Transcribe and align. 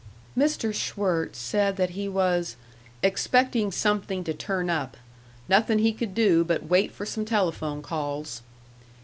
Mr. 0.35 0.73
Schwirtz 0.73 1.37
said 1.37 1.77
that 1.77 1.91
he 1.91 2.09
was 2.09 2.55
"expecting 3.03 3.71
something 3.71 4.23
to 4.23 4.33
turn 4.33 4.67
up 4.67 4.97
nothin' 5.47 5.77
he 5.77 5.93
could 5.93 6.15
do 6.15 6.43
but 6.43 6.63
wait 6.65 6.91
for 6.91 7.05
some 7.05 7.23
telephone 7.23 7.83
calls." 7.83 8.41